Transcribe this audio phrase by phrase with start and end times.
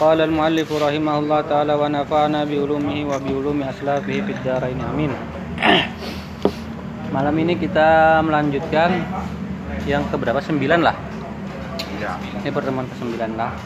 [0.00, 5.12] قال المؤلف رحمه الله تعالى ونفعنا بعلومه وبعلوم أسلافه في الدارين amin
[7.16, 8.92] malam ini kita melanjutkan
[9.88, 10.96] yang keberapa sembilan lah
[11.96, 12.12] Ya.
[12.44, 13.56] ini pertemuan ke sembilan lah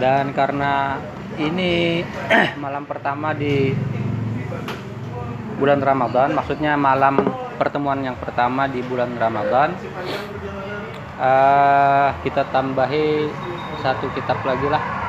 [0.00, 0.96] dan karena
[1.36, 2.00] ini
[2.64, 3.68] malam pertama di
[5.60, 7.20] bulan Ramadan maksudnya malam
[7.60, 9.76] pertemuan yang pertama di bulan Ramadan
[11.20, 13.28] eh, kita tambahi
[13.84, 14.99] satu kitab lagi lah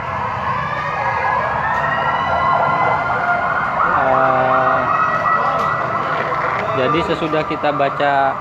[6.82, 8.34] Jadi sesudah kita baca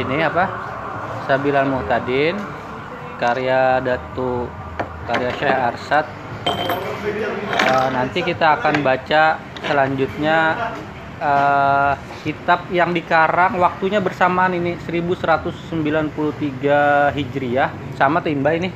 [0.00, 0.48] ini apa?
[1.28, 2.40] Sabilal Muhtadin
[3.20, 4.48] karya Datu
[5.04, 6.08] karya Syekh Arsad
[6.48, 10.38] Eh, nanti kita akan baca selanjutnya
[11.20, 11.92] eh,
[12.24, 17.70] kitab yang dikarang waktunya bersamaan ini 1193 Hijriah.
[17.94, 18.72] Sama timba ini?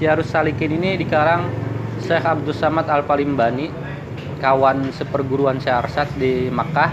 [0.00, 1.44] Syarus Salikin ini dikarang
[2.00, 3.68] Syekh Abdul Samad Al Palimbani
[4.40, 6.88] kawan seperguruan Syekh Arsad di Makkah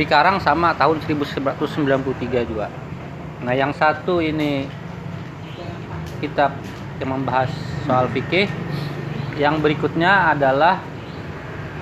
[0.00, 2.72] dikarang sama tahun 1193 juga.
[3.44, 4.64] Nah yang satu ini
[6.24, 6.56] kitab
[6.96, 7.52] yang membahas
[7.84, 8.48] soal fikih.
[9.36, 10.80] Yang berikutnya adalah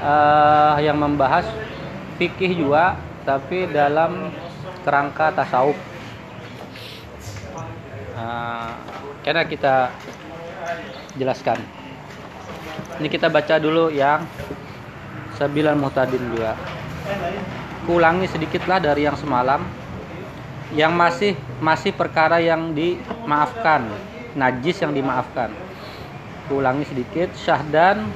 [0.02, 1.46] eh, yang membahas
[2.18, 4.34] fikih juga tapi dalam
[4.82, 5.78] kerangka tasawuf.
[8.18, 8.74] Nah,
[9.22, 9.94] karena kita
[11.14, 11.62] jelaskan.
[12.98, 14.26] Ini kita baca dulu yang
[15.38, 16.58] Sabilan Muhtadin juga
[17.88, 19.64] kulangi sedikitlah dari yang semalam
[20.76, 21.32] yang masih
[21.64, 23.88] masih perkara yang dimaafkan
[24.36, 25.50] najis yang dimaafkan.
[26.48, 28.08] Ulangi sedikit syahdan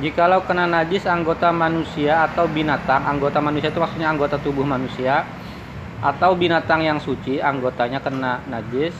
[0.00, 5.24] jikalau kena najis anggota manusia atau binatang anggota manusia itu maksudnya anggota tubuh manusia
[6.04, 8.92] atau binatang yang suci anggotanya kena najis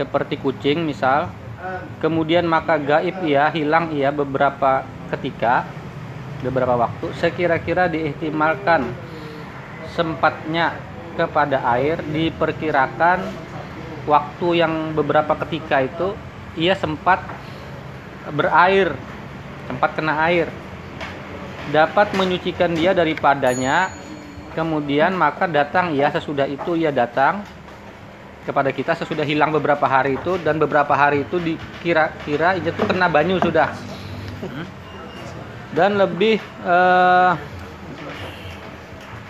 [0.00, 1.28] seperti kucing misal
[2.00, 5.68] kemudian maka gaib ia hilang ia beberapa ketika
[6.40, 8.88] beberapa waktu sekira-kira diihtimalkan
[9.92, 10.76] sempatnya
[11.18, 13.20] kepada air diperkirakan
[14.08, 16.16] waktu yang beberapa ketika itu
[16.56, 17.20] ia sempat
[18.32, 18.96] berair
[19.70, 20.50] sempat kena air.
[21.70, 23.94] Dapat menyucikan dia daripadanya
[24.58, 27.46] kemudian maka datang ia sesudah itu ia datang
[28.42, 33.38] kepada kita sesudah hilang beberapa hari itu dan beberapa hari itu dikira-kira itu kena banyu
[33.38, 33.70] sudah
[35.74, 37.32] dan lebih eh,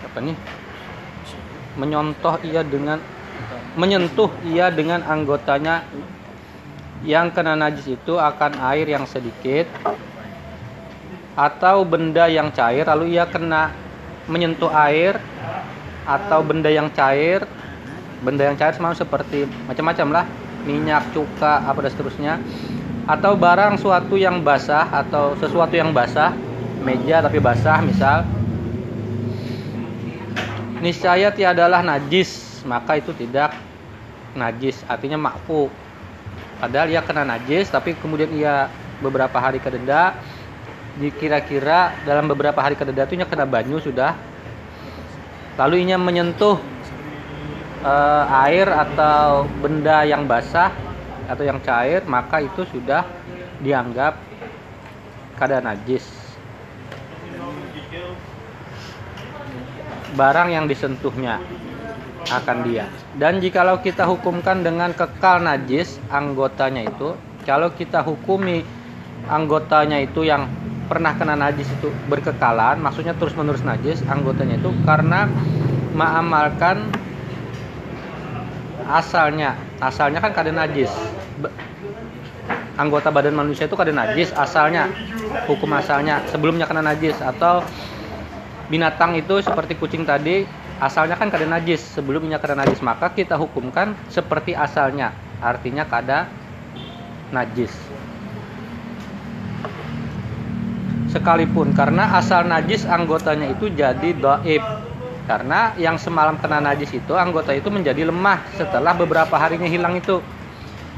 [0.05, 0.37] apa nih?
[1.77, 2.99] Menyontoh ia dengan
[3.79, 5.87] menyentuh ia dengan anggotanya
[7.07, 9.65] yang kena najis itu akan air yang sedikit
[11.33, 13.71] atau benda yang cair lalu ia kena
[14.27, 15.17] menyentuh air
[16.05, 17.45] atau benda yang cair.
[18.21, 20.25] Benda yang cair semua seperti macam-macam lah
[20.61, 22.33] minyak cuka apa dan seterusnya
[23.09, 26.33] atau barang suatu yang basah atau sesuatu yang basah
[26.81, 28.25] meja tapi basah misal
[30.81, 33.53] niscaya tiadalah najis maka itu tidak
[34.37, 35.69] najis artinya makfu
[36.61, 38.69] padahal ia kena najis tapi kemudian ia
[39.01, 40.13] beberapa hari kededa
[40.99, 44.17] dikira-kira dalam beberapa hari kededa itu kena banyu sudah.
[45.55, 46.57] Lalu ia menyentuh
[47.85, 50.71] eh, air atau benda yang basah
[51.29, 53.05] atau yang cair maka itu sudah
[53.61, 54.17] dianggap
[55.37, 56.21] keadaan najis
[60.15, 61.39] barang yang disentuhnya
[62.31, 62.87] akan dia.
[63.17, 68.63] Dan jikalau kita hukumkan dengan kekal najis anggotanya itu, kalau kita hukumi
[69.27, 70.47] anggotanya itu yang
[70.87, 75.27] pernah kena najis itu berkekalan, maksudnya terus-menerus najis anggotanya itu karena
[75.95, 76.87] mengamalkan
[78.87, 79.70] asalnya.
[79.81, 80.93] Asalnya kan kada najis.
[82.77, 84.87] Anggota badan manusia itu kada najis asalnya.
[85.49, 87.65] Hukum asalnya sebelumnya kena najis atau
[88.71, 90.47] binatang itu seperti kucing tadi
[90.79, 95.11] asalnya kan kada najis sebelumnya kada najis maka kita hukumkan seperti asalnya
[95.43, 96.31] artinya kada
[97.35, 97.69] najis
[101.11, 104.63] sekalipun karena asal najis anggotanya itu jadi doib
[105.31, 110.19] karena yang semalam kena najis itu anggota itu menjadi lemah setelah beberapa harinya hilang itu.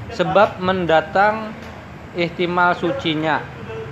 [0.09, 1.53] Sebab mendatang
[2.17, 3.45] ihtimal sucinya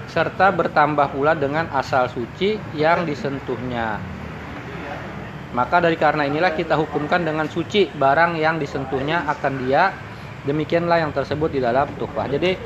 [0.09, 4.01] serta bertambah pula dengan asal suci yang disentuhnya.
[5.53, 9.93] Maka dari karena inilah kita hukumkan dengan suci barang yang disentuhnya akan dia.
[10.41, 12.57] Demikianlah yang tersebut di dalam tuhfah jadi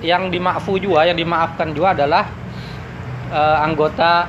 [0.00, 2.24] yang dimaafu juga yang dimaafkan juga adalah
[3.28, 4.24] eh, anggota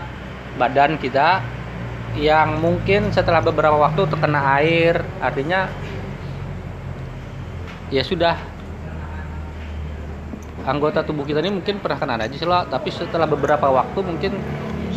[0.60, 1.40] badan kita
[2.16, 5.68] yang mungkin setelah beberapa waktu terkena air artinya
[7.92, 8.40] ya sudah.
[10.66, 14.34] Anggota tubuh kita ini mungkin pernah kena najis lah tapi setelah beberapa waktu mungkin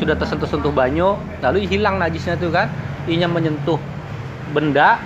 [0.01, 2.71] sudah tersentuh-sentuh banyu lalu hilang najisnya tuh kan.
[3.05, 3.81] Inya menyentuh
[4.53, 5.01] benda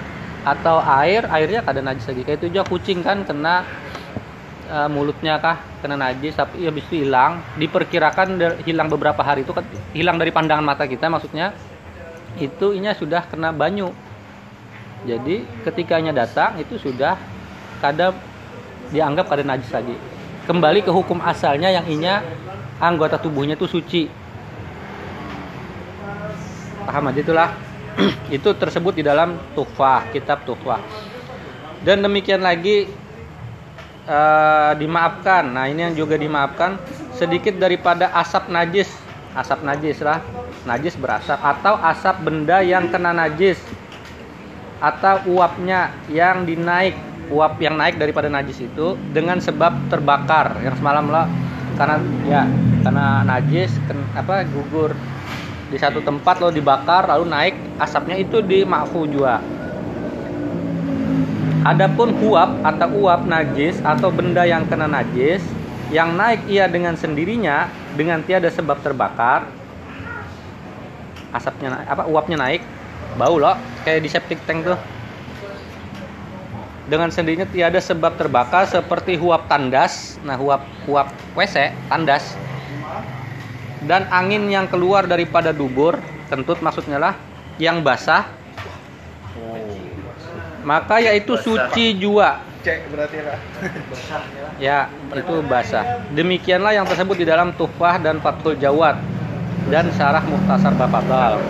[0.47, 2.23] atau air airnya kada najis lagi.
[2.23, 3.67] Kayak itu juga kucing kan kena
[4.71, 7.43] uh, mulutnya kah kena najis tapi habis itu hilang.
[7.59, 9.67] Diperkirakan hilang beberapa hari itu kan
[9.97, 11.51] hilang dari pandangan mata kita maksudnya
[12.41, 13.93] itu inya sudah kena banyu.
[15.03, 17.19] Jadi ketikanya datang itu sudah
[17.83, 18.15] kada
[18.95, 19.97] dianggap kada najis lagi.
[20.47, 22.23] Kembali ke hukum asalnya yang inya
[22.79, 24.07] anggota tubuhnya itu suci.
[26.87, 27.51] Paham aja itulah.
[28.37, 30.81] Itu tersebut di dalam tuhfah kitab tuhfah.
[31.85, 32.89] Dan demikian lagi
[34.09, 35.47] uh, dimaafkan.
[35.47, 36.81] Nah ini yang juga dimaafkan.
[37.15, 38.91] Sedikit daripada asap najis
[39.37, 40.21] asap najis lah.
[40.69, 41.39] Najis berasap.
[41.41, 43.59] Atau asap benda yang kena najis.
[44.79, 46.95] Atau uapnya yang dinaik.
[47.33, 50.61] Uap yang naik daripada najis itu dengan sebab terbakar.
[50.61, 51.27] Yang semalam lah
[51.73, 51.97] karena
[52.29, 52.43] ya
[52.85, 54.93] karena najis ken, apa gugur.
[55.73, 59.41] Di satu tempat lo dibakar lalu naik asapnya itu di makfu juga
[61.63, 65.43] adapun uap atau uap najis atau benda yang kena najis
[65.93, 69.45] yang naik ia dengan sendirinya dengan tiada sebab terbakar.
[71.37, 72.65] Asapnya apa uapnya naik.
[73.21, 74.81] Bau loh kayak di septic tank tuh.
[76.89, 80.17] Dengan sendirinya tiada sebab terbakar seperti uap tandas.
[80.25, 82.41] Nah uap uap WC tandas.
[83.85, 86.01] Dan angin yang keluar daripada dubur
[86.33, 87.15] kentut maksudnya lah
[87.61, 88.33] yang basah.
[90.65, 93.39] Maka yaitu suci jua cek berarti lah
[94.63, 96.07] ya itu basah.
[96.15, 98.97] Demikianlah yang tersebut di dalam tuhfah dan fathul jawad
[99.71, 101.43] dan syarah muhtasar bapadal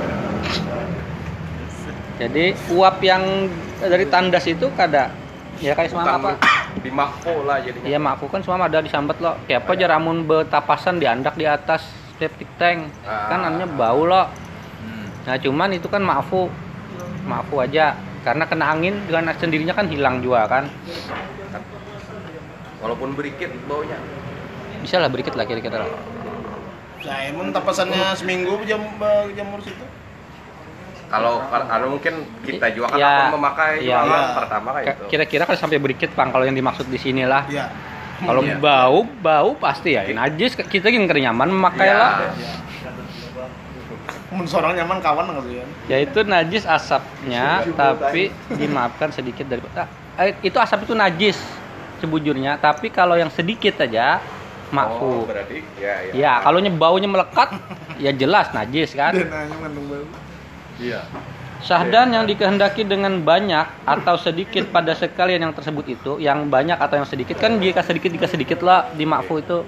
[2.20, 3.50] jadi uap yang
[3.82, 5.10] dari tandas itu kada?
[5.58, 6.32] Ya kayak semua apa?
[6.80, 7.84] di makfo lah jadinya.
[7.84, 11.84] Iya makfo kan semua ada disambat loh kayak apa aja ramun betapasan diandak di atas
[12.16, 12.88] septic tank.
[13.02, 13.28] Ah.
[13.28, 15.26] kan namanya bau loh hmm.
[15.26, 16.46] nah cuman itu kan maafu
[17.26, 20.64] maafu aja karena kena angin dengan sendirinya kan hilang juga kan
[22.82, 23.98] walaupun berikit baunya
[24.82, 25.90] bisa lah berikit lah kira-kira lah
[27.02, 28.82] nah emang tapasannya seminggu jam
[29.34, 29.84] jamur situ
[31.12, 34.20] kalau kalau mungkin kita juga kan ya, memakai ya, ya.
[34.32, 37.68] pertama kayak itu kira-kira kan sampai berikit bang kalau yang dimaksud di sini lah ya
[38.22, 38.54] kalau iya.
[38.58, 40.06] bau, bau pasti ya.
[40.06, 42.22] Najis kita yang nyaman memakai ya.
[44.32, 45.60] Mun seorang nyaman kawan nggak sih?
[45.92, 49.60] Ya itu najis asapnya, tapi dimaafkan sedikit dari
[50.16, 51.36] eh, itu asap itu najis
[52.00, 54.18] sebujurnya, tapi kalau yang sedikit aja
[54.72, 55.22] makfu.
[55.22, 56.12] Oh, berarti ya ya.
[56.16, 57.54] Ya, kalau baunya melekat
[58.00, 59.12] ya jelas najis kan.
[60.80, 61.04] Iya.
[61.62, 66.98] Syahdan yang dikehendaki dengan banyak atau sedikit pada sekalian yang tersebut itu, yang banyak atau
[66.98, 69.62] yang sedikit kan jika sedikit jika sedikit lah di makfu itu.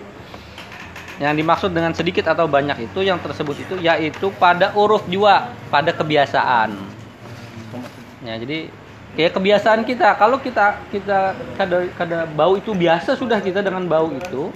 [1.22, 5.94] Yang dimaksud dengan sedikit atau banyak itu yang tersebut itu yaitu pada uruf jua, pada
[5.94, 6.74] kebiasaan.
[8.24, 8.72] Ya, jadi
[9.14, 10.18] kayak kebiasaan kita.
[10.18, 14.50] Kalau kita kita kada kada bau itu biasa sudah kita dengan bau itu,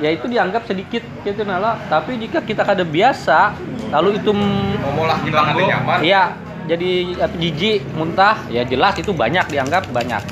[0.00, 3.52] ya itu dianggap sedikit gitu nala tapi jika kita kada biasa
[3.92, 6.32] lalu itu momolah kita nyaman iya
[6.64, 10.22] jadi jijik muntah ya jelas itu banyak dianggap banyak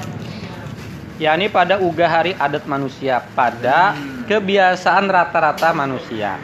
[1.21, 3.93] ya ini pada uga hari adat manusia pada
[4.25, 6.41] kebiasaan rata-rata manusia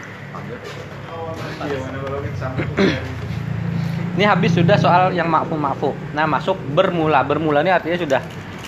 [4.21, 8.21] ini habis sudah soal yang makfu makfu nah masuk bermula bermula ini artinya sudah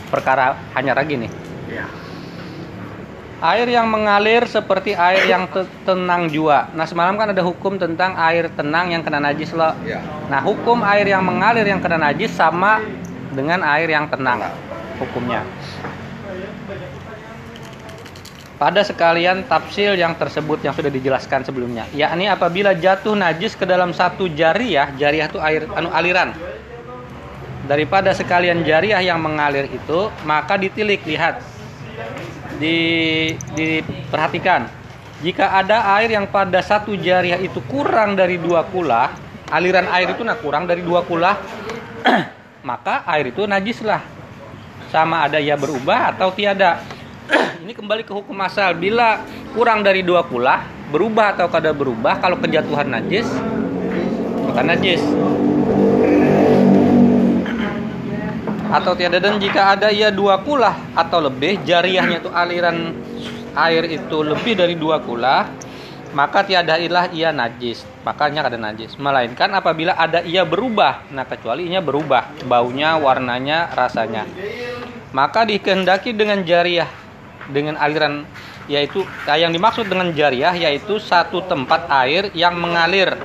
[0.09, 1.31] perkara hanya lagi nih
[1.69, 1.85] ya.
[3.38, 5.47] Air yang mengalir seperti air yang
[5.87, 6.75] tenang jua.
[6.75, 9.79] Nah semalam kan ada hukum tentang air tenang yang kena najis loh.
[9.87, 10.03] Ya.
[10.27, 12.83] Nah hukum air yang mengalir yang kena najis sama
[13.31, 14.43] dengan air yang tenang
[14.99, 15.47] hukumnya.
[18.59, 23.95] Pada sekalian tafsil yang tersebut yang sudah dijelaskan sebelumnya, yakni apabila jatuh najis ke dalam
[23.95, 26.35] satu jariah, jariah itu air anu aliran.
[27.71, 31.39] Daripada sekalian jariah yang mengalir itu, maka ditilik lihat.
[32.59, 32.77] Di
[33.55, 34.67] diperhatikan.
[35.23, 40.23] Jika ada air yang pada satu jariah itu kurang dari dua kula aliran air itu
[40.23, 41.33] nah kurang dari dua kula
[42.69, 44.18] maka air itu najis lah
[44.88, 46.80] sama ada ya berubah atau tiada.
[47.64, 48.73] Ini kembali ke hukum asal.
[48.76, 49.21] Bila
[49.52, 53.28] kurang dari dua kula berubah atau kada berubah kalau kejatuhan najis
[54.49, 55.02] maka najis.
[58.68, 59.21] Atau tiada.
[59.21, 62.97] Dan jika ada ia dua kulah atau lebih jariahnya itu aliran
[63.57, 65.49] air itu lebih dari dua kulah
[66.16, 67.85] maka tiada ilah ia najis.
[68.04, 68.97] Makanya ada najis.
[68.97, 74.25] Melainkan apabila ada ia berubah nah kecuali ia berubah baunya warnanya rasanya
[75.12, 76.88] maka dikehendaki dengan jariah
[77.49, 78.29] dengan aliran
[78.69, 83.17] yaitu yang dimaksud dengan jariah yaitu satu tempat air yang mengalir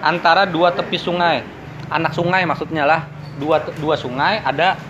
[0.00, 1.44] antara dua tepi sungai
[1.92, 3.04] anak sungai maksudnya lah
[3.36, 4.80] dua dua sungai ada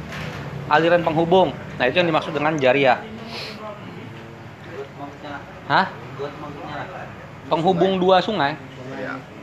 [0.71, 3.03] aliran penghubung nah itu yang dimaksud dengan jariah
[5.69, 5.93] Hah?
[7.53, 8.57] Penghubung dua sungai?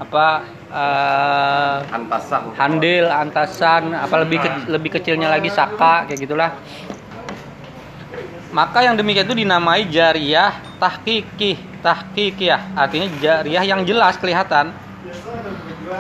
[0.02, 0.26] Apa
[0.70, 2.52] uh, antasan.
[2.60, 6.52] handil antasan apa lebih ke, lebih kecilnya lagi saka kayak gitulah.
[8.56, 14.72] Maka yang demikian itu dinamai jariah tahkiki tahkikiyah artinya jariah yang jelas kelihatan.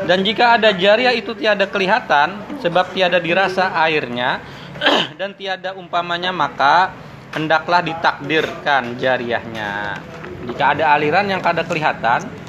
[0.07, 4.41] Dan jika ada jariah itu tiada kelihatan sebab tiada dirasa airnya
[5.19, 6.91] dan tiada umpamanya maka
[7.35, 9.99] hendaklah ditakdirkan jariahnya.
[10.45, 12.44] Jika ada aliran yang kada kelihatan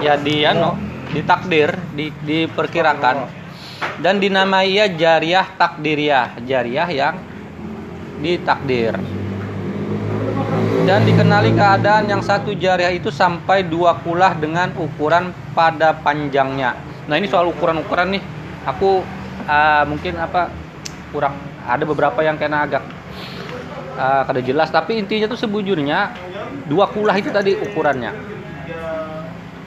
[0.00, 0.76] ya dia no
[1.12, 3.46] ditakdir di, diperkirakan.
[4.00, 7.16] Dan dinamai ia jariah takdiriah jariah yang
[8.20, 8.96] ditakdir.
[10.86, 16.78] Dan dikenali keadaan yang satu jariah itu sampai dua kulah dengan ukuran pada panjangnya.
[17.10, 18.22] Nah ini soal ukuran-ukuran nih.
[18.70, 19.02] Aku
[19.46, 20.52] uh, mungkin apa
[21.10, 21.34] kurang
[21.66, 22.84] ada beberapa yang kena agak
[23.98, 24.70] uh, kada jelas.
[24.70, 26.14] Tapi intinya tuh sebujurnya
[26.70, 28.35] dua kulah itu tadi ukurannya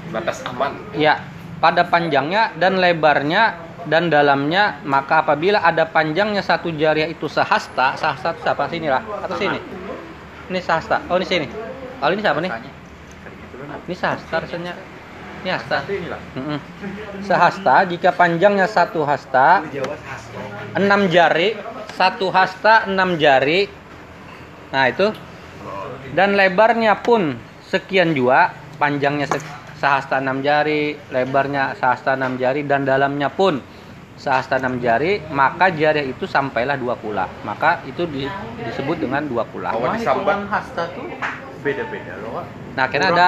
[0.10, 0.75] batas aman.
[0.98, 1.24] Ya
[1.60, 8.36] pada panjangnya dan lebarnya dan dalamnya maka apabila ada panjangnya satu jariah itu sehasta sehasta
[8.36, 8.63] itu siapa?
[8.68, 9.60] Sini lah atau sini.
[10.50, 11.01] Ini sehasta.
[11.08, 11.48] Oh ini sini.
[12.00, 12.51] Kalau ini siapa nih?
[13.88, 14.74] Ini sehasta rasanya.
[15.39, 15.78] Ini hasta.
[17.24, 19.63] Sehasta jika panjangnya satu hasta
[20.75, 21.56] enam jari
[21.96, 23.68] satu hasta enam jari.
[24.72, 25.12] Nah itu.
[26.10, 27.38] Dan lebarnya pun
[27.70, 29.30] sekian juga panjangnya
[29.79, 33.63] sehasta enam jari, lebarnya sehasta enam jari dan dalamnya pun
[34.19, 37.25] sehasta enam jari, maka jari itu sampailah dua kula.
[37.48, 38.27] Maka itu di,
[38.67, 39.71] disebut dengan dua kula.
[39.71, 41.07] Oh, ukuran hasta tuh
[41.63, 42.43] beda-beda loh.
[42.75, 43.27] Nah, karena ada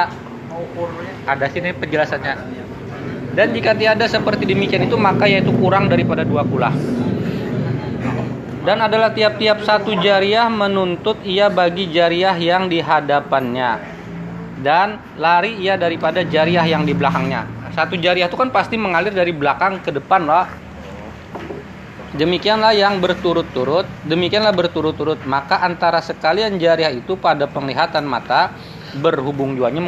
[1.32, 2.36] ada sini penjelasannya.
[3.32, 6.76] Dan jika tiada seperti demikian itu maka yaitu kurang daripada dua kula.
[8.62, 13.91] Dan adalah tiap-tiap satu jariah menuntut ia bagi jariah yang di hadapannya
[14.62, 17.46] dan lari ia daripada jariah yang di belakangnya.
[17.74, 20.46] Satu jariah itu kan pasti mengalir dari belakang ke depan lah.
[22.12, 28.52] Demikianlah yang berturut-turut, demikianlah berturut-turut, maka antara sekalian jariah itu pada penglihatan mata
[29.00, 29.80] berhubung juanya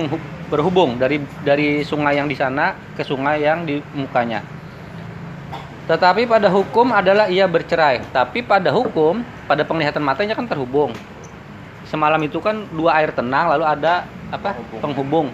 [0.48, 4.40] berhubung dari dari sungai yang di sana ke sungai yang di mukanya.
[5.84, 8.00] Tetapi pada hukum adalah ia bercerai.
[8.16, 10.96] Tapi pada hukum, pada penglihatan matanya kan terhubung.
[11.88, 15.30] Semalam itu kan dua air tenang lalu ada apa penghubung.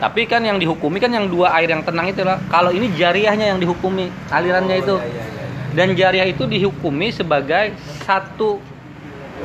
[0.00, 2.40] tapi kan yang dihukumi kan yang dua air yang tenang itu lah.
[2.48, 4.96] Kalau ini jariahnya yang dihukumi alirannya itu.
[5.70, 8.58] dan jariah itu dihukumi sebagai satu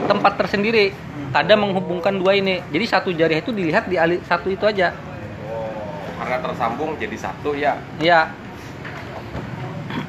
[0.07, 0.95] tempat tersendiri.
[1.35, 2.63] Kadang menghubungkan dua ini.
[2.71, 4.95] Jadi satu jariah itu dilihat di ali, satu itu aja.
[5.51, 5.69] Oh,
[6.23, 7.75] karena tersambung jadi satu ya.
[7.99, 8.31] Ya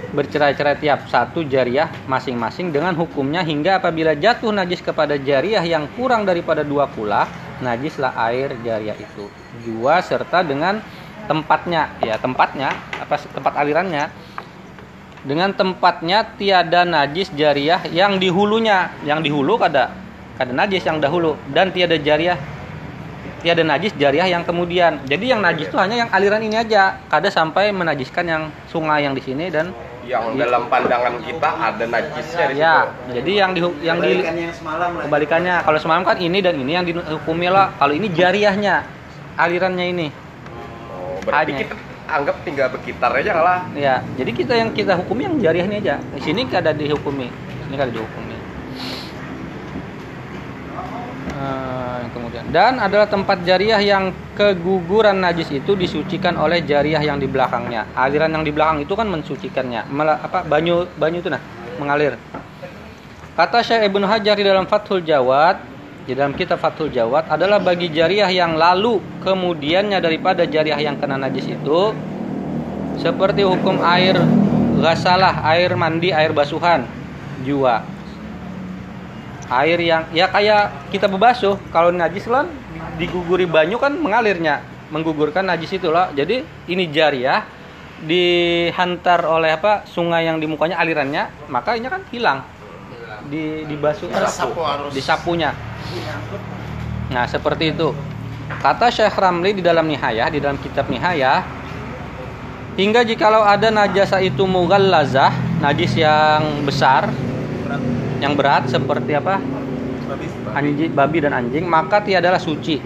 [0.08, 6.24] bercerai-cerai tiap satu jariah masing-masing dengan hukumnya hingga apabila jatuh najis kepada jariah yang kurang
[6.24, 7.28] daripada dua kula
[7.60, 9.28] najislah air jariah itu.
[9.66, 10.80] Jua serta dengan
[11.28, 11.92] tempatnya.
[12.00, 14.08] Ya tempatnya apa tempat alirannya.
[15.26, 19.92] Dengan tempatnya tiada najis jariah yang di hulunya yang di hulu kada
[20.38, 21.36] kada najis yang dahulu.
[21.52, 22.38] Dan tiada jariah
[23.44, 25.04] tiada najis jariah yang kemudian.
[25.04, 27.02] Jadi yang najis itu hanya yang aliran ini aja.
[27.10, 29.74] Kada sampai menajiskan yang sungai yang di sini dan
[30.08, 30.40] yang gitu.
[30.40, 33.12] dalam pandangan kita ada najisnya di ya, situ.
[33.20, 35.54] jadi yang di yang di yang semalam kebalikannya.
[35.68, 37.76] Kalau semalam kan ini dan ini yang dihukumi lah.
[37.76, 38.88] Kalau ini jariahnya,
[39.36, 40.06] alirannya ini.
[40.88, 41.60] Oh, berarti Hanya.
[41.60, 41.74] kita
[42.08, 43.60] anggap tinggal berkitar aja lah.
[43.76, 45.94] Ya, jadi kita yang kita hukumi yang jariahnya aja.
[46.16, 47.28] Di sini kada dihukumi.
[47.68, 48.36] Ini kada dihukumi.
[51.38, 57.26] Uh, kemudian dan adalah tempat jariah yang keguguran najis itu disucikan oleh jariah yang di
[57.26, 57.88] belakangnya.
[57.94, 59.88] Aliran yang di belakang itu kan mensucikannya.
[59.90, 61.42] Mela, apa banyu banyu itu nah
[61.78, 62.16] mengalir.
[63.38, 65.62] Kata Syekh Ibnu Hajar di dalam Fathul Jawad
[66.08, 71.20] di dalam kitab Fathul Jawad adalah bagi jariah yang lalu kemudiannya daripada jariah yang kena
[71.20, 71.92] najis itu
[72.96, 74.16] seperti hukum air
[74.80, 76.88] ghasalah, air mandi, air basuhan
[77.44, 77.97] jua
[79.48, 81.56] air yang ya kayak kita berbasuh.
[81.72, 82.48] Kalau najis kan
[83.00, 84.60] diguguri banyu kan mengalirnya.
[84.88, 87.44] Menggugurkan najis itu loh jadi ini jariah
[88.00, 92.40] dihantar oleh apa sungai yang di mukanya alirannya maka ini kan hilang.
[93.28, 94.64] Di dibasuh disapu
[94.94, 95.52] disapunya
[97.12, 97.92] nah seperti itu.
[98.48, 101.44] Kata Syekh Ramli di dalam Nihayah di dalam kitab Nihayah
[102.80, 107.12] hingga jikalau ada najasa itu mughallazah najis yang besar
[108.18, 109.38] yang berat seperti apa?
[110.54, 111.18] Anjing babi.
[111.22, 112.80] Dan anjing maka tiadalah suci.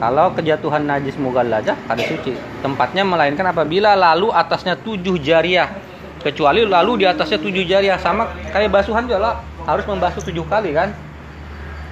[0.00, 2.32] Kalau kejatuhan najis mugallajah ada suci.
[2.64, 5.68] Tempatnya melainkan apabila lalu atasnya tujuh jariah.
[6.20, 9.34] Kecuali lalu di atasnya tujuh jariah sama kayak basuhan juga lah.
[9.68, 10.96] Harus membasuh tujuh kali kan?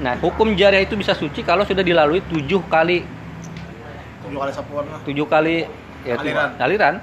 [0.01, 3.05] Nah hukum jariah itu bisa suci kalau sudah dilalui tujuh kali.
[4.25, 5.01] Tujuh kali sapuan lah.
[5.05, 5.69] Tujuh kali
[6.09, 6.57] ya Aliran.
[6.57, 6.95] aliran.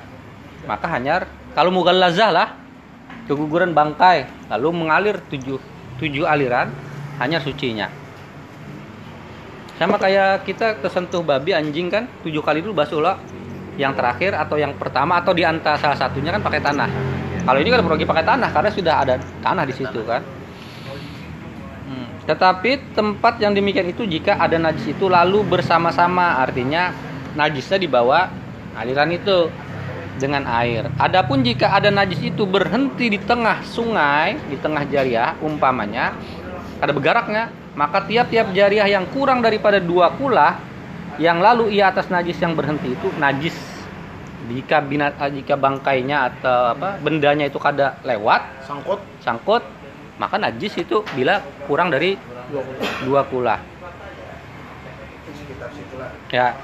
[0.66, 1.30] Maka hanyar.
[1.54, 2.65] Kalau mugallazah lah
[3.26, 5.58] keguguran bangkai lalu mengalir tujuh
[5.98, 6.70] tujuh aliran
[7.20, 7.88] hanya sucinya.
[9.76, 13.20] Sama kayak kita kesentuh babi anjing kan tujuh kali dulu basuh lah
[13.76, 16.90] yang terakhir atau yang pertama atau di antara salah satunya kan pakai tanah.
[17.44, 20.24] Kalau ini kan pergi pakai tanah karena sudah ada tanah di situ kan.
[21.86, 22.08] Hmm.
[22.24, 26.96] Tetapi tempat yang demikian itu jika ada najis itu lalu bersama-sama artinya
[27.36, 28.32] najisnya dibawa
[28.80, 29.52] aliran itu
[30.16, 30.88] dengan air.
[30.96, 36.16] Adapun jika ada najis itu berhenti di tengah sungai, di tengah jariah umpamanya
[36.80, 40.60] ada begaraknya, maka tiap-tiap jariah yang kurang daripada dua kulah
[41.16, 43.56] yang lalu ia atas najis yang berhenti itu najis.
[44.46, 49.02] Jika binat jika bangkainya atau apa bendanya itu kada lewat sangkut.
[49.26, 49.66] sangkut
[50.16, 52.16] maka najis itu bila kurang dari
[53.04, 53.58] dua kula
[56.32, 56.56] ya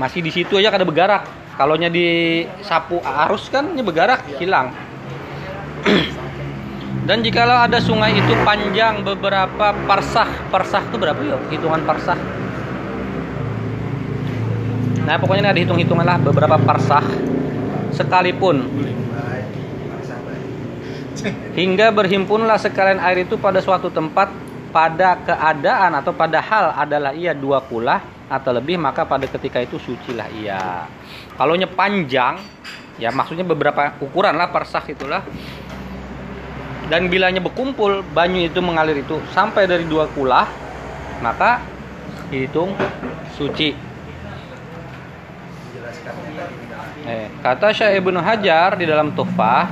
[0.00, 1.22] masih di situ aja kada begarak
[1.56, 4.72] kalau di sapu arus kan ini begarak hilang.
[7.08, 12.14] Dan jikalau ada sungai itu panjang beberapa parsah parsah itu berapa ya hitungan parsah.
[15.02, 17.02] Nah pokoknya ini ada hitung-hitungan lah beberapa parsah
[17.90, 18.62] sekalipun.
[21.58, 24.30] Hingga berhimpunlah sekalian air itu pada suatu tempat
[24.72, 29.76] pada keadaan atau pada hal adalah ia dua kulah atau lebih maka pada ketika itu
[29.76, 30.88] sucilah ia.
[31.36, 32.40] Kalau panjang
[32.96, 35.20] ya maksudnya beberapa ukuran lah parsah itulah.
[36.88, 40.48] Dan bilanya berkumpul banyu itu mengalir itu sampai dari dua kulah
[41.20, 41.62] maka
[42.32, 42.74] dihitung
[43.36, 43.92] suci.
[47.02, 49.68] Eh, kata Syekh Ibnu Hajar di dalam Tuhfah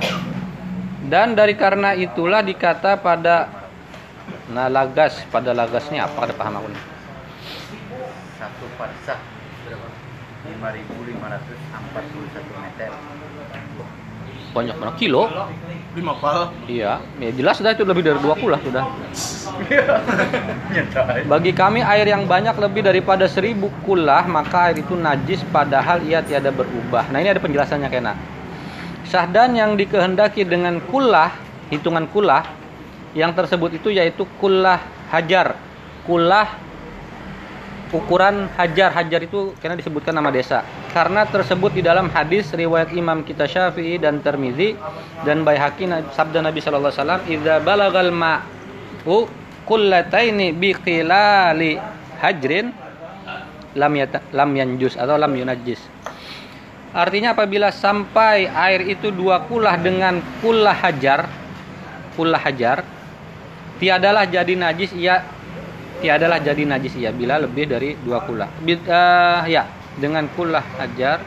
[1.07, 3.60] dan dari karena itulah dikata pada
[4.51, 6.85] nah lagas pada lagasnya apa ada paham aku nih
[8.41, 9.21] Satu parsah
[9.69, 9.89] berapa?
[10.41, 11.21] 5.541
[12.65, 12.91] meter.
[14.51, 14.93] banyak mana?
[14.99, 15.29] Kilo?
[15.95, 16.51] Lima pal.
[16.67, 16.99] Iya.
[17.21, 18.83] Ya jelas sudah itu lebih dari dua kulah sudah.
[20.73, 21.27] Nyata.
[21.29, 26.25] bagi kami air yang banyak lebih daripada seribu kulah maka air itu najis padahal ia
[26.25, 27.11] tiada berubah.
[27.13, 28.15] Nah ini ada penjelasannya kena.
[29.07, 31.35] Syahdan yang dikehendaki dengan kulah
[31.71, 32.47] hitungan kulah
[33.17, 35.59] yang tersebut itu yaitu kulah hajar.
[36.07, 36.49] Kulah
[37.91, 38.91] ukuran hajar.
[38.95, 40.63] Hajar itu karena disebutkan nama desa.
[40.91, 44.75] Karena tersebut di dalam hadis riwayat Imam kita Syafi'i dan Termizi
[45.23, 49.31] dan Baihaqi sabda Nabi sallallahu alaihi wasallam idza balagal ma'u
[49.71, 51.79] kullataini biqilali
[52.19, 52.75] hajrin
[53.79, 55.79] lam yata, lam yanjus atau lam yunajis
[56.91, 61.31] artinya apabila sampai air itu dua kulah dengan kulah hajar
[62.19, 62.83] kulah hajar
[63.81, 65.25] tiadalah jadi najis ia
[66.05, 68.49] tiadalah jadi najis ia bila lebih dari dua kulah.
[68.61, 69.65] Bi- eh, ya,
[69.97, 71.25] dengan kulah hajar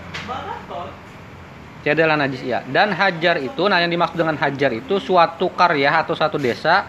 [1.84, 2.64] tiadalah najis ia.
[2.64, 6.88] Dan hajar itu, nah yang dimaksud dengan hajar itu suatu karya atau satu desa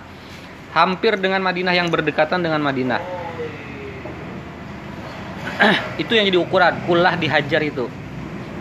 [0.76, 3.00] hampir dengan Madinah yang berdekatan dengan Madinah.
[6.02, 7.90] itu yang jadi ukuran kulah dihajar itu.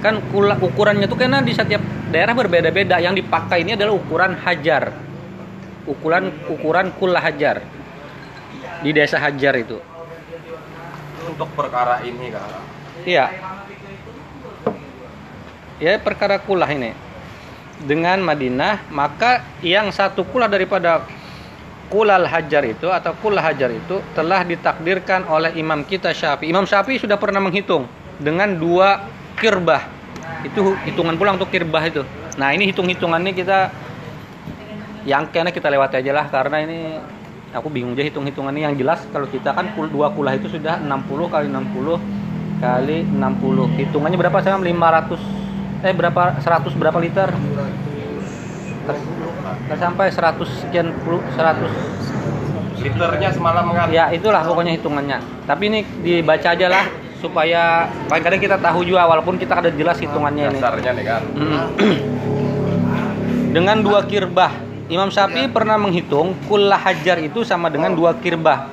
[0.04, 1.80] Kan kulah ukurannya tuh karena di setiap
[2.12, 3.00] daerah berbeda-beda.
[3.00, 5.13] Yang dipakai ini adalah ukuran hajar.
[5.84, 7.60] Ukuran ukuran kulah hajar
[8.84, 9.80] di desa Hajar itu.
[11.28, 12.48] Untuk perkara ini kak.
[13.04, 13.26] Iya.
[15.82, 16.96] Ya perkara kulah ini
[17.84, 21.04] dengan Madinah maka yang satu kulah daripada
[21.92, 26.50] kulal hajar itu atau kulah hajar itu telah ditakdirkan oleh imam kita Syafi'i.
[26.50, 27.86] Imam Syafi'i sudah pernah menghitung
[28.18, 29.06] dengan dua
[29.38, 29.86] kirbah.
[30.42, 32.02] Itu hitungan pula untuk kirbah itu.
[32.40, 33.70] Nah, ini hitung-hitungannya kita
[35.04, 36.80] yang kena kita lewati aja lah karena ini
[37.52, 38.72] aku bingung aja hitung-hitungannya.
[38.72, 44.18] Yang jelas kalau kita kan dua kulah itu sudah 60 kali 60 kali 60 hitungannya
[44.18, 47.30] berapa saya 500 eh berapa 100 berapa liter?
[49.68, 53.88] Nggak sampai 100 sekian puluh 100 Liternya semalam kan.
[53.92, 55.20] ya itulah pokoknya hitungannya.
[55.48, 56.84] Tapi ini dibaca aja lah
[57.24, 60.60] supaya paling kadang kita tahu juga walaupun kita ada jelas hitungannya ini.
[60.60, 61.24] Dasarnya nih kan.
[61.32, 61.64] Mm.
[63.56, 68.68] dengan dua kirbah Imam Syafi'i pernah menghitung kullah hajar itu sama dengan dua kirbah.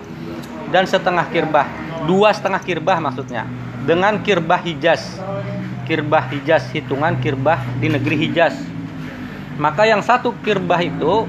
[0.70, 1.66] Dan setengah kirbah.
[2.06, 3.46] Dua setengah kirbah maksudnya.
[3.86, 5.18] Dengan kirbah Hijaz.
[5.86, 8.58] Kirbah Hijaz hitungan kirbah di negeri Hijaz.
[9.58, 11.26] Maka yang satu kirbah itu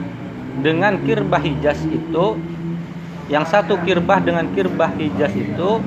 [0.62, 2.38] dengan kirbah Hijaz itu
[3.32, 5.80] yang satu kirbah dengan kirbah hijaz itu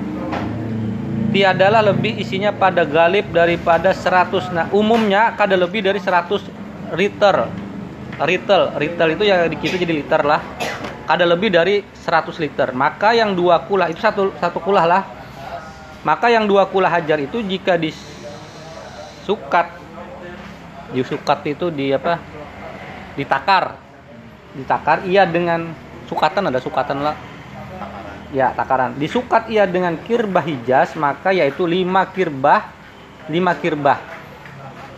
[1.36, 6.40] tiadalah lebih isinya pada galib daripada 100 nah umumnya kada lebih dari 100
[6.96, 7.52] liter
[8.22, 10.40] retail retail itu ya di kita jadi liter lah.
[11.04, 12.72] Kada lebih dari 100 liter.
[12.72, 15.04] Maka yang dua kulah itu satu satu kulah lah.
[16.04, 19.68] Maka yang dua kulah hajar itu jika disukat
[20.96, 22.16] disukat itu di apa?
[23.18, 23.76] Ditakar.
[24.56, 25.76] Ditakar ia dengan
[26.08, 27.16] sukatan ada sukatan lah.
[28.32, 28.96] Ya takaran.
[28.96, 32.72] Disukat ia dengan kirbah hijaz maka yaitu lima kirbah
[33.28, 34.00] lima kirbah.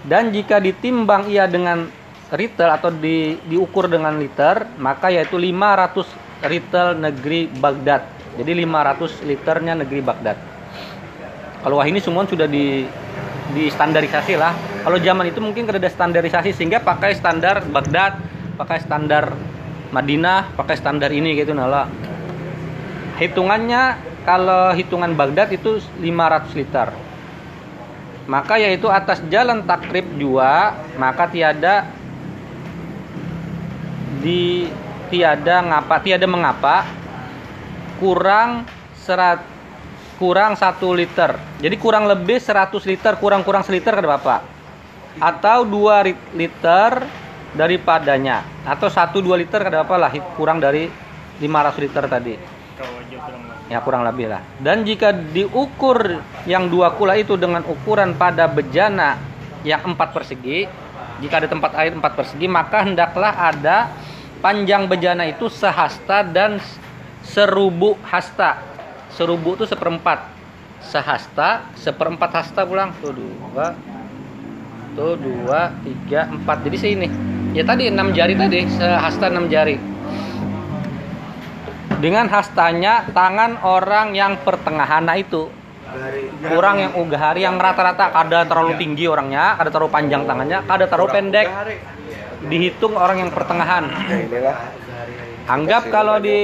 [0.06, 1.90] Dan jika ditimbang ia dengan
[2.34, 8.02] retail atau di, diukur dengan liter maka yaitu 500 retail negeri Baghdad.
[8.36, 10.36] Jadi 500 liternya negeri Baghdad.
[11.62, 12.84] Kalau wah ini semua sudah di
[13.54, 14.52] standarisasi lah.
[14.84, 18.20] Kalau zaman itu mungkin ada standarisasi sehingga pakai standar Baghdad
[18.56, 19.34] pakai standar
[19.90, 21.86] Madinah pakai standar ini gitu nala.
[23.16, 23.96] Hitungannya
[24.28, 26.88] kalau hitungan Baghdad itu 500 liter.
[28.26, 31.86] Maka yaitu atas jalan takrib jua maka tiada
[34.26, 34.66] di
[35.06, 36.82] tiada ngapa tiada mengapa
[38.02, 38.66] kurang
[38.98, 39.38] serat
[40.18, 41.38] kurang satu liter.
[41.62, 44.40] Jadi kurang lebih 100 liter kurang kurang seliter kada bapak
[45.22, 47.06] atau 2 liter
[47.54, 48.42] daripadanya.
[48.66, 50.90] Atau 1 2 liter kada apa lah kurang dari
[51.38, 52.34] 500 liter tadi.
[53.70, 54.42] Ya kurang lebih lah.
[54.58, 59.18] Dan jika diukur yang dua kula itu dengan ukuran pada bejana
[59.66, 60.70] yang empat persegi
[61.18, 63.90] jika ada tempat air empat persegi maka hendaklah ada
[64.46, 66.62] panjang bejana itu sehasta dan
[67.26, 68.62] serubu hasta.
[69.10, 70.22] Serubu itu seperempat.
[70.86, 72.94] Sehasta seperempat hasta pulang.
[73.02, 73.74] Tuh dua
[74.94, 76.62] tuh dua tiga empat.
[76.62, 77.06] Jadi sini
[77.58, 78.70] ya tadi enam jari tadi.
[78.70, 79.82] Sehasta enam jari.
[81.98, 85.02] Dengan hastanya tangan orang yang pertengahan.
[85.02, 85.50] Nah itu.
[86.46, 88.14] Kurang yang ugahari yang rata-rata.
[88.14, 91.46] Kada terlalu tinggi orangnya kada terlalu panjang tangannya kada terlalu pendek
[92.46, 93.90] dihitung orang yang pertengahan.
[95.46, 96.38] Anggap kalau di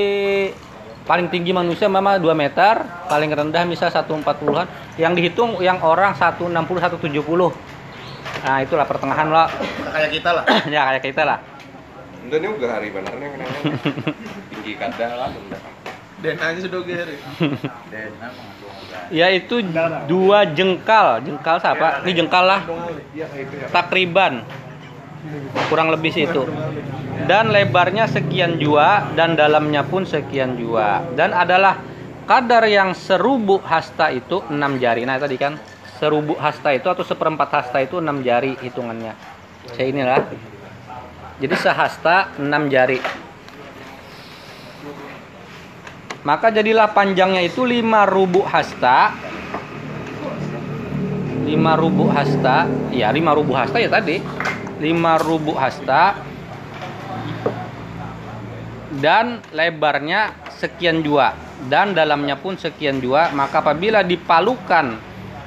[1.02, 2.82] paling tinggi manusia memang 2 meter.
[3.10, 4.66] Paling rendah misal 140-an
[5.00, 7.72] yang dihitung yang orang 160 170
[8.42, 9.46] nah itulah pertengahan lah
[9.94, 10.44] kayak kita lah.
[10.74, 11.38] Ya kayak kita lah.
[12.26, 13.60] Itu ini juga hari benernya kenanya
[14.50, 15.28] tinggi kada lah
[16.22, 17.18] dan aja sudah gere
[19.10, 19.62] ya itu
[20.06, 21.22] dua jengkal.
[21.22, 22.06] Jengkal siapa?
[22.06, 22.60] Ini jengkal lah.
[23.74, 24.42] takriban
[25.70, 26.42] kurang lebih sih itu
[27.30, 31.78] dan lebarnya sekian jua dan dalamnya pun sekian jua dan adalah
[32.26, 35.58] kadar yang serubuk hasta itu enam jari nah tadi kan
[36.02, 39.14] serubuk hasta itu atau seperempat hasta itu enam jari hitungannya
[39.70, 40.26] saya inilah
[41.42, 43.02] jadi sehasta 6 jari.
[46.22, 49.10] Maka jadilah panjangnya itu 5 rubuk hasta.
[51.42, 52.70] 5 rubuk hasta.
[52.94, 54.22] Ya, 5 rubuk hasta ya tadi.
[54.82, 56.18] 5 rubuk hasta.
[58.92, 61.32] Dan lebarnya sekian jua.
[61.62, 64.98] Dan dalamnya pun sekian jua, maka apabila dipalukan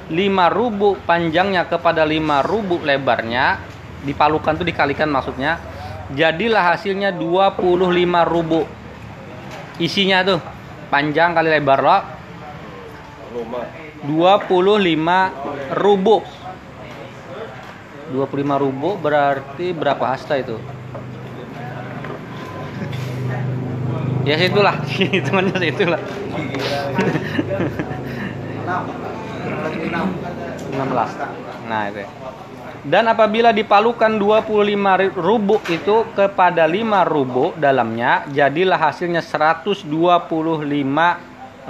[0.08, 0.16] 5
[0.48, 3.60] rubuk panjangnya kepada 5 rubuk lebarnya,
[4.02, 5.60] dipalukan itu dikalikan maksudnya
[6.14, 8.62] jadilah hasilnya 25 rubu.
[9.82, 10.38] Isinya tuh
[10.88, 11.98] panjang kali lebar lo.
[14.06, 16.22] 25 rubu
[18.12, 20.58] 25 rubu berarti berapa hasta itu
[24.26, 26.00] ya situlah hitungannya situlah
[30.76, 32.10] 16 nah itu ya.
[32.86, 39.90] Dan apabila dipalukan 25 rubuk itu kepada 5 rubuk dalamnya, jadilah hasilnya 125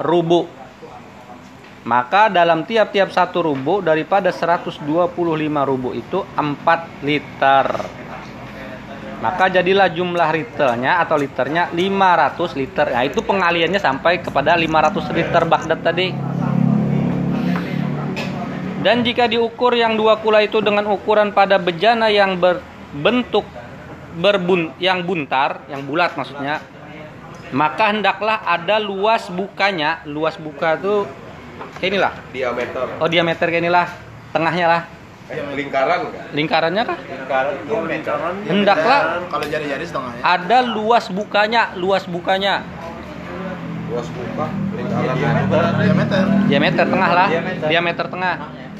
[0.04, 0.44] rubuk.
[1.86, 4.82] Maka dalam tiap-tiap satu rubuk daripada 125
[5.62, 7.66] rubuk itu 4 liter.
[9.22, 12.90] Maka jadilah jumlah liternya atau liternya 500 liter.
[12.90, 16.10] Nah, itu pengaliannya sampai kepada 500 liter Baghdad tadi.
[18.82, 23.46] Dan jika diukur yang dua kula itu dengan ukuran pada bejana yang berbentuk
[24.18, 26.58] berbun yang buntar, yang bulat maksudnya,
[27.54, 30.02] maka hendaklah ada luas bukanya.
[30.02, 31.06] Luas buka itu
[31.80, 32.12] kayak inilah.
[32.32, 32.86] Diameter.
[33.00, 33.86] Oh, diameter kayak inilah.
[34.32, 34.82] Tengahnya lah.
[35.26, 36.24] Eh, lingkaran enggak?
[36.38, 36.98] Lingkarannya kah?
[37.02, 42.62] lingkaran lingkaran Hendaklah kalau jari-jari setengahnya ada luas bukanya, luas bukanya.
[43.90, 44.46] Luas buka,
[44.78, 47.28] lingkaran diameter Diameter tengah lah,
[47.66, 48.34] diameter tengah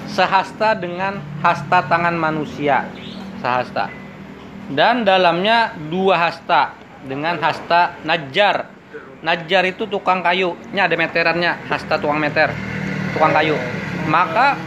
[0.06, 2.86] sehasta dengan hasta tangan manusia
[3.42, 3.90] sehasta
[4.70, 8.76] dan dalamnya dua hasta dengan hasta najar
[9.24, 10.54] Najjar itu tukang kayu.
[10.70, 12.52] Ini ada meterannya, hasta tukang meter.
[13.16, 13.56] Tukang kayu.
[14.06, 14.60] Maka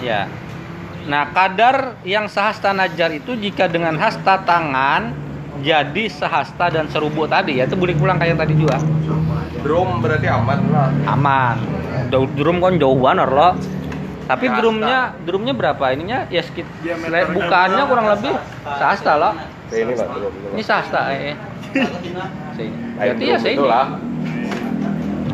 [0.00, 0.30] ya.
[1.00, 5.10] Nah, kadar yang sehasta Najjar itu jika dengan hasta tangan
[5.60, 8.78] jadi sehasta dan serubu tadi ya itu boleh pulang kayak tadi juga.
[9.60, 10.88] Drum berarti aman lah.
[11.04, 11.56] Aman.
[12.08, 13.52] Jauh- Drum kan jauh banget loh.
[14.24, 14.60] Tapi Sehasta.
[14.62, 16.30] drumnya drumnya berapa ininya?
[16.30, 18.32] Ya sekit Diameternya bukaannya kurang lebih
[18.78, 19.34] sehasta loh.
[19.68, 20.32] ini pak drum.
[20.54, 21.34] Ini sahasta eh.
[22.96, 23.56] Berarti ya saya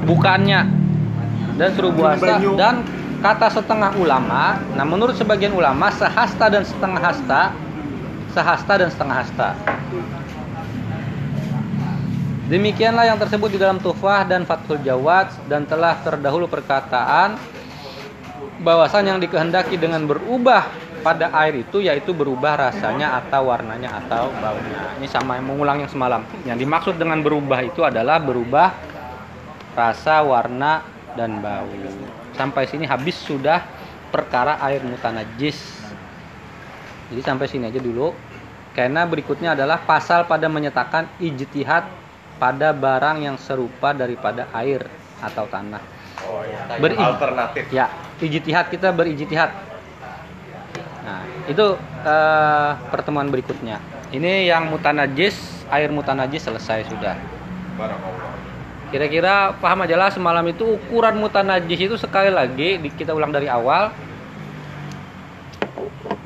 [0.06, 0.60] bukannya
[1.56, 2.52] dan Banyu.
[2.54, 2.84] dan
[3.24, 4.60] kata setengah ulama.
[4.76, 7.42] Nah, menurut sebagian ulama sehasta dan setengah hasta
[8.36, 9.48] sehasta dan setengah hasta.
[12.46, 17.34] Demikianlah yang tersebut di dalam Tufah dan Fathul Jawad dan telah terdahulu perkataan
[18.62, 20.68] bahwasan yang dikehendaki dengan berubah
[21.02, 24.94] pada air itu yaitu berubah rasanya atau warnanya atau baunya.
[25.00, 26.22] Ini sama yang mengulang yang semalam.
[26.46, 28.70] Yang dimaksud dengan berubah itu adalah berubah
[29.74, 31.66] rasa, warna dan bau.
[32.36, 33.64] Sampai sini habis sudah
[34.12, 35.56] perkara air mutanajis.
[37.10, 38.12] Jadi sampai sini aja dulu.
[38.76, 41.88] Karena berikutnya adalah pasal pada menyatakan ijtihad
[42.36, 44.84] pada barang yang serupa daripada air
[45.24, 45.80] atau tanah.
[46.28, 46.76] Oh iya.
[46.76, 47.64] Beri- Alternatif.
[47.72, 47.88] Ya,
[48.20, 49.48] ijtihad kita berijtihad.
[51.08, 51.66] Nah, itu
[52.04, 53.80] eh, pertemuan berikutnya.
[54.12, 57.16] Ini yang mutanajis, air mutanajis selesai sudah.
[57.80, 58.35] Barakallah.
[58.86, 63.90] Kira-kira paham aja lah semalam itu ukuran mutanajis itu sekali lagi kita ulang dari awal.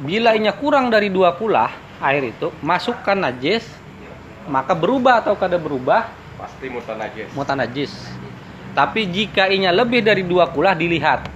[0.01, 3.68] Bila inya kurang dari dua kulah air itu, masukkan najis,
[4.49, 6.09] maka berubah atau kada berubah
[6.40, 7.29] Pasti mutanajis.
[7.37, 7.92] mutanajis.
[8.73, 11.29] Tapi jika inya lebih dari dua kulah dilihat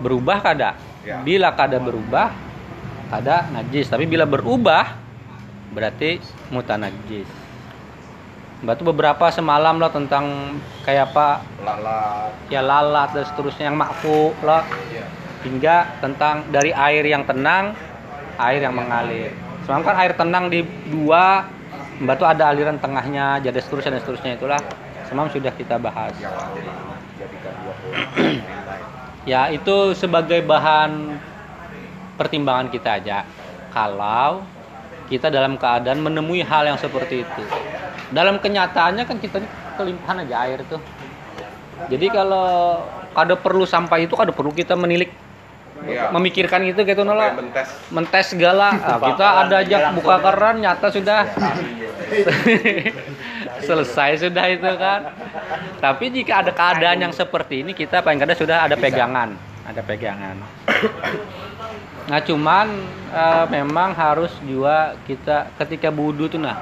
[0.00, 0.76] berubah kada.
[1.06, 1.22] Ya.
[1.24, 2.32] Bila kada berubah
[3.08, 3.88] kada najis.
[3.88, 4.96] Tapi bila berubah
[5.72, 6.20] berarti
[6.52, 7.37] mutanajis.
[8.58, 11.46] Batu beberapa semalam lah tentang kayak apa?
[11.62, 12.34] Lalat.
[12.50, 14.66] ya lalat dan seterusnya yang makfu lah.
[14.90, 15.06] Iya.
[15.46, 17.70] hingga tentang dari air yang tenang
[18.42, 19.30] air yang mengalir.
[19.62, 21.46] Semalam kan air tenang di dua
[22.02, 24.58] batu ada aliran tengahnya jadi seterusnya dan seterusnya itulah.
[25.06, 26.10] Semalam sudah kita bahas.
[29.28, 31.20] Ya itu sebagai bahan
[32.16, 33.28] pertimbangan kita aja.
[33.68, 34.40] Kalau
[35.12, 37.44] kita dalam keadaan menemui hal yang seperti itu
[38.10, 40.80] dalam kenyataannya kan kita ini kelimpahan aja air tuh.
[41.86, 42.82] Jadi kalau
[43.14, 45.10] kada perlu sampai itu kada perlu kita menilik
[45.78, 46.10] Iya.
[46.10, 47.70] memikirkan itu gitu nolak mentes.
[47.94, 48.74] mentes segala.
[48.82, 51.22] Ah, kita ada aja buka keran nyata sudah.
[53.68, 55.14] Selesai sudah itu kan.
[55.78, 59.38] Tapi jika ada keadaan yang seperti ini kita paling kada sudah ada pegangan.
[59.70, 60.42] Ada pegangan.
[62.08, 62.66] Nah cuman
[63.12, 66.58] eh, memang harus juga kita ketika wudhu tuh nah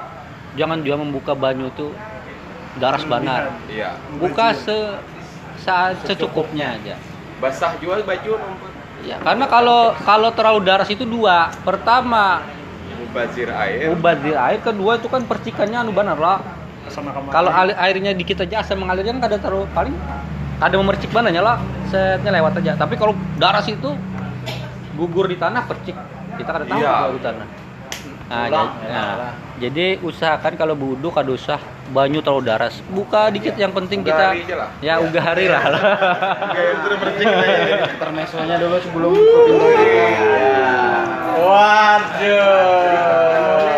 [0.57, 1.93] jangan juga membuka banyu tuh
[2.77, 3.95] daras banar Iya.
[4.17, 4.75] buka se
[5.57, 6.95] saat secukupnya aja
[7.37, 8.33] Basah juga baju.
[9.05, 11.53] Ya, karena kalau kalau terlalu daras itu dua.
[11.61, 12.41] Pertama,
[12.97, 13.93] Mubazir air.
[13.93, 16.41] mubazir air, kedua itu kan percikannya anu benar lah.
[16.89, 17.29] Sama kamar.
[17.29, 19.93] Kalau airnya dikit aja asal mengalirnya kan kada terlalu paling
[20.57, 21.55] kada memercik bananya lah.
[21.93, 22.73] Setnya lewat aja.
[22.73, 23.93] Tapi kalau daras itu
[24.97, 25.93] gugur di tanah percik.
[26.41, 26.95] Kita kada tahu Iya.
[27.13, 27.47] di tanah.
[28.27, 31.57] Nah, jadi, nah, jadi usahakan kalau wudhu kada usah
[31.89, 32.77] banyu terlalu daras.
[32.93, 34.69] Buka dikit yang penting kita lah.
[34.85, 35.63] ya ugari lah.
[36.53, 37.89] Kayak itu udah bercik nih.
[37.97, 39.13] Intermezzonya dulu sebelum
[41.37, 43.07] Waduh.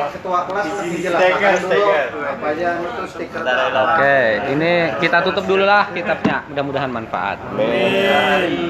[0.09, 2.11] Ketua kelas Stiker, stiker.
[2.27, 3.41] apa aja itu stiker.
[3.71, 4.19] Oke,
[4.57, 6.43] ini kita tutup dulu lah kitabnya.
[6.49, 7.37] Mudah-mudahan manfaat.
[7.55, 8.57] Amin.